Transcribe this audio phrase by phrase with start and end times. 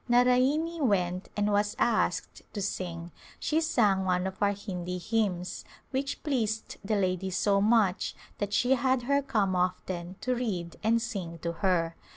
[0.09, 6.23] Naraini went and was asked to sing; she sang one of our Hindi hymns which
[6.23, 11.37] pleased the lady so much that she had her come often to read and sing
[11.43, 11.95] to her.